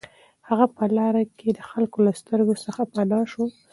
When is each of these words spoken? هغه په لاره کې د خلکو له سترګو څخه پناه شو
هغه 0.47 0.65
په 0.75 0.83
لاره 0.97 1.23
کې 1.37 1.49
د 1.53 1.59
خلکو 1.69 1.97
له 2.07 2.11
سترګو 2.21 2.53
څخه 2.65 2.81
پناه 2.93 3.23
شو 3.31 3.45